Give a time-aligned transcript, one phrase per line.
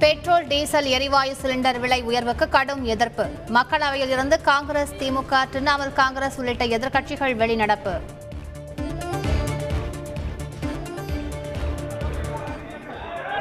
[0.00, 3.24] Petrol diesel எரிவாயு cylinder விலை உயர்வுக்கு கடும் எதிர்ப்பு
[3.56, 7.94] மக்களவையில் இருந்து காங்கிரஸ் திமுக திரிணாமுல் காங்கிரஸ் உள்ளிட்ட எதிர்க்கட்சிகள் வெளிநடப்பு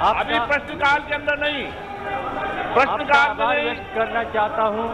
[0.08, 1.62] अभी आपका प्रश्नकाल के अंदर नहीं
[2.74, 4.88] आपका प्रश्नकाल में आभार नहीं व्यक्त करना चाहता हूं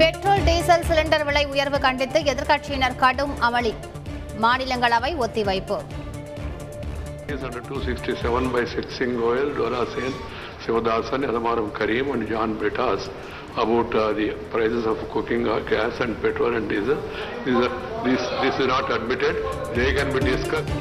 [0.00, 3.72] பெட்ரோல் டீசல் சிலிண்டர் விலை உயர்வு கண்டித்து எதிர்க்கட்சியினர் கடும் அமளி
[4.40, 6.01] மாநிலங்களவை ஒத்திவைப்பு is
[7.31, 10.11] Under 267 by Singh Goyal, Dora Sen,
[10.63, 13.07] Sivadasan, Adamaram Karim and John Betas
[13.53, 16.95] about uh, the prices of cooking uh, gas and petrol and diesel.
[17.45, 19.35] These are, this, this is not admitted.
[19.75, 20.71] They can be discussed.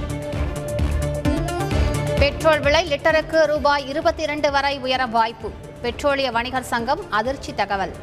[2.22, 5.48] Petrol விலை லிட்டருக்கு ரூபாய் இருபத்தி இரண்டு வரை உயர வாய்ப்பு
[5.84, 7.94] பெட்ரோலிய வணிகர் சங்கம் அதிர்ச்சி தகவல்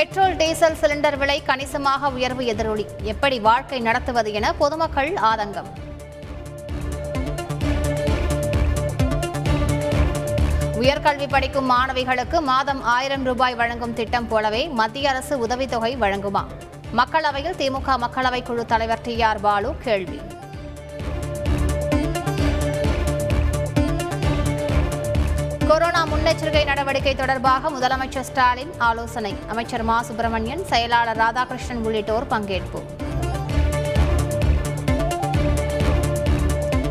[0.00, 2.86] பெட்ரோல் டீசல் சிலிண்டர் விலை கணிசமாக உயர்வு எதிரொலி.
[3.02, 5.68] எப்படி வாழ்க்கை நடத்துவது என பொதுமக்கள் ஆதங்கம்.
[10.80, 16.44] உயர்கல்வி படிக்கும் மாணவிகளுக்கு மாதம் ஆயிரம் ரூபாய் வழங்கும் திட்டம் போலவே மத்திய அரசு உதவித்தொகை வழங்குமா?
[16.96, 20.20] மக்களவையில் திமுக மக்களவை குழு தலைவர் டி ஆர் பாலு கேள்வி.
[25.70, 29.34] கொரோனா முன்னெச்சரிக்கை நடவடிக்கை தொடர்பாக முதலமைச்சர் ஸ்டாலின் ஆலோசனை.
[29.48, 30.02] அமைச்சர் மா.
[30.02, 32.80] சுப்பிரமணியன் செயலாளர் ராதாகிருஷ்ணன் உள்ளிட்டோர் பங்கேற்பு.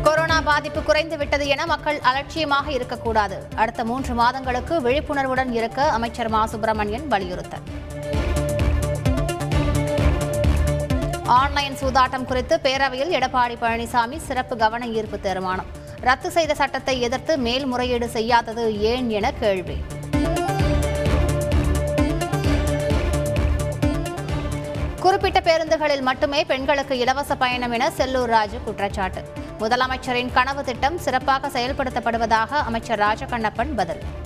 [0.02, 3.48] கொரோனா பாதிப்பு குறைந்து விட்டது என மக்கள் அலட்சியமாக இருக்கக்கூடாது.
[3.56, 6.46] அடுத்த மூன்று மாதங்களுக்கு விழிப்புணர்வுடன் இருக்க அமைச்சர் மா.
[6.46, 7.62] சுப்பிரமணியன் வலியுறுத்தல்.
[11.24, 15.78] ஆன்லைன் சூதாட்டம் குறித்து பேரவையில் எடப்பாடி பழனிசாமி சிறப்பு கவன ஈர்ப்பு தீர்மானம்.
[16.00, 19.76] ரத்து செய்த சட்டத்தை எதிர்த்து மேல்முறையீடு செய்யாதது ஏன் என கேள்வி.
[25.00, 29.22] குறிப்பிட்ட பேருந்துகளில் மட்டுமே பெண்களுக்கு இலவச பயணம் என செல்லூர் ராஜு குற்றச்சாட்டு.
[29.60, 34.19] முதலமைச்சரின் கனவு திட்டம் சிறப்பாக செயல்படுத்தப்படுவதாக அமைச்சர் ராஜகண்ணப்பன் பதில்.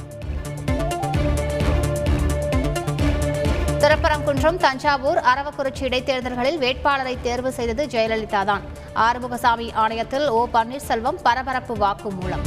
[3.85, 8.63] திருப்பரங்குன்றம் தஞ்சாவூர் அரவக்குறிச்சி இடைத்தேர்தல்களில் வேட்பாளரை தேர்வு செய்தது ஜெயலலிதா தான்
[8.95, 10.47] ஆறுமுகசாமி ஆணையத்தில் ஓ.
[10.53, 12.45] பன்னீர்செல்வம் பரபரப்பு வாக்குமூலம்.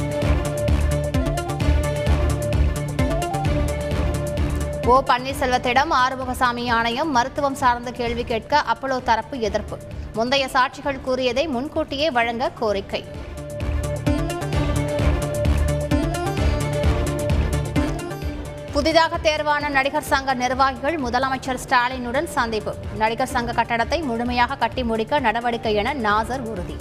[4.86, 5.02] ஓ.
[5.02, 9.78] பன்னீர்செல்வத்திடம் ஆறுமுகசாமி ஆணையம் மருத்துவம் சார்ந்த கேள்வி கேட்க அப்பலோ தரப்பு எதிர்ப்பு.
[10.14, 13.04] முந்தைய சாட்சிகள் கூறியதை முன்கூட்டியே வழங்க கோரிக்கை.
[18.78, 22.72] புதிதாக தேர்வான நடிகர் சங்க நிர்வாகிகள் முதலமைச்சர் ஸ்டாலினுடன் சந்திப்பு.
[23.00, 26.76] நடிகர் சங்க கட்டடத்தை முழுமையாக கட்டி முடிக்க நடவடிக்கை என நாசர் உறுதி.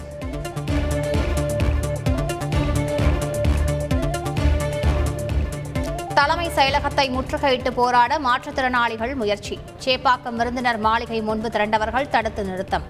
[6.19, 9.57] தலைமை செயலகத்தை முற்றுகையிட்டு போராட மாற்றுத்திறனாளிகள் முயற்சி.
[9.86, 12.88] சேப்பாக்கம் விருந்தினர் மாளிகை முன்பு திரண்டவர்கள் தடுத்து நிறுத்தம்.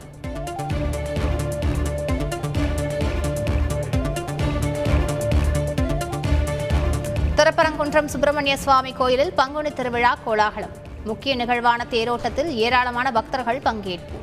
[7.47, 10.73] திருப்பரங்குன்றம் சுப்பிரமணிய சுவாமி கோயிலில் பங்குனி திருவிழா கோலாகலம்.
[11.03, 14.17] முக்கிய நிகழ்வான தேரோட்டத்தில் ஏராளமான பக்தர்கள் பங்கேற்பு.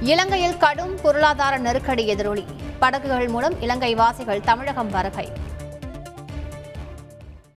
[0.00, 2.44] இலங்கையில் கடும் பொருளாதார நெருக்கடி எதிரொலி.
[2.78, 5.28] படகுகள் மூலம் இலங்கை வாசிகள் தமிழகம் வருகை.